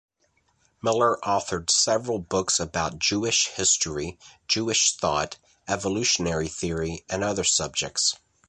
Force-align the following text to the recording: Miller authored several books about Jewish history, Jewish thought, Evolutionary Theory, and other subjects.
Miller 0.81 1.19
authored 1.21 1.69
several 1.69 2.17
books 2.17 2.59
about 2.59 2.97
Jewish 2.97 3.45
history, 3.49 4.17
Jewish 4.47 4.95
thought, 4.95 5.37
Evolutionary 5.67 6.47
Theory, 6.47 7.05
and 7.07 7.23
other 7.23 7.43
subjects. 7.43 8.15